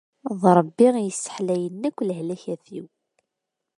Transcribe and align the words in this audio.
D 0.41 0.43
Rebbi 0.57 0.87
i 0.99 1.03
yesseḥlayen 1.03 1.87
akk 1.89 1.97
lehlakat-iw. 2.07 2.85